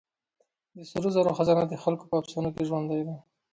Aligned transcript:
د 0.75 0.77
سرو 0.89 1.09
زرو 1.15 1.35
خزانه 1.37 1.65
د 1.69 1.73
خلکو 1.83 2.03
په 2.09 2.15
افسانو 2.21 2.49
کې 2.55 2.67
ژوندۍ 2.69 3.01
ده. 3.07 3.15